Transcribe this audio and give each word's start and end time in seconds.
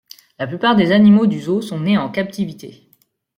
La 0.39 0.47
plupart 0.47 0.75
des 0.75 0.91
animaux 0.93 1.27
du 1.27 1.39
zoo 1.39 1.61
sont 1.61 1.79
nés 1.81 1.99
en 1.99 2.09
captivité. 2.09 2.89